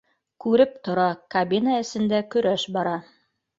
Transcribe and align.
Күреп 0.45 0.73
тора, 0.87 1.05
кабина 1.37 1.77
эсендә 1.83 2.25
көрәш 2.37 2.67
бара 2.79 2.97